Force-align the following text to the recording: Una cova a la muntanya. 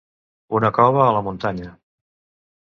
Una 0.59 0.71
cova 0.77 1.03
a 1.03 1.11
la 1.17 1.21
muntanya. 1.27 1.69